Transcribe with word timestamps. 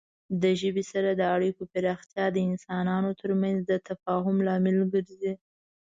د 0.41 0.43
ژبې 0.61 0.83
سره 0.91 1.09
د 1.19 1.21
اړیکو 1.35 1.63
پراختیا 1.73 2.25
د 2.31 2.37
انسانانو 2.49 3.09
ترمنځ 3.21 3.59
د 3.65 3.71
تفاهم 3.87 4.37
لامل 4.47 4.77
ګرځي. 4.93 5.33